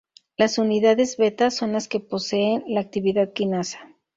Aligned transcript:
Las 0.35 0.57
unidades 0.57 1.15
beta 1.17 1.51
son 1.51 1.73
las 1.73 1.87
que 1.87 1.99
poseen 1.99 2.63
la 2.65 2.81
actividad 2.81 3.33
quinasa. 3.33 3.91